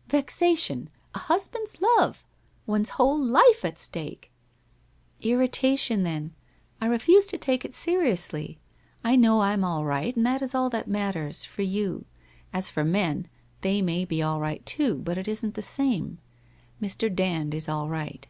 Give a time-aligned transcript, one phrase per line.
[0.16, 0.88] 'Vexation!
[1.14, 2.24] A husband's love!
[2.66, 4.30] One's whole life at stake!'
[4.96, 6.32] * Irritation, then.
[6.80, 8.58] I refuse to take it seriously.
[9.04, 12.06] I know I'm all right, and that is all that matters— for you.
[12.50, 13.28] As for men,
[13.60, 16.16] they may be all right, too, but it isn't the same.
[16.80, 17.14] Mr.
[17.14, 18.26] Dand is all right.'